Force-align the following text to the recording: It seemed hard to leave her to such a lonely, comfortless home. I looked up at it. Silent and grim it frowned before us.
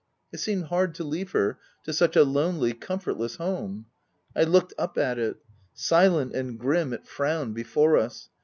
It 0.33 0.39
seemed 0.39 0.63
hard 0.63 0.95
to 0.95 1.03
leave 1.03 1.29
her 1.33 1.59
to 1.83 1.93
such 1.93 2.15
a 2.15 2.23
lonely, 2.23 2.73
comfortless 2.73 3.35
home. 3.35 3.85
I 4.35 4.45
looked 4.45 4.73
up 4.79 4.97
at 4.97 5.19
it. 5.19 5.37
Silent 5.75 6.33
and 6.33 6.57
grim 6.57 6.91
it 6.91 7.05
frowned 7.05 7.53
before 7.53 7.97
us. 7.99 8.27